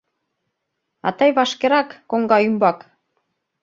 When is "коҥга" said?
2.09-2.37